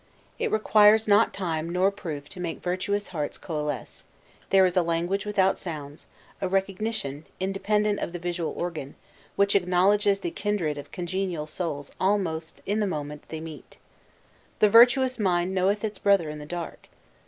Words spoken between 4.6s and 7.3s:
is a language without sounds, a recognition,